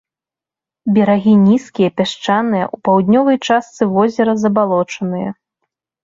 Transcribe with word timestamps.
Берагі 0.93 1.33
нізкія, 1.49 1.89
пясчаныя, 1.99 2.65
у 2.77 2.79
паўднёвай 2.89 3.37
частцы 3.47 3.83
возера 3.95 4.31
забалочаныя. 4.45 5.29